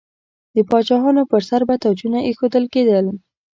[0.55, 3.05] د پاچاهانو پر سر به تاجونه ایښودل کیدل.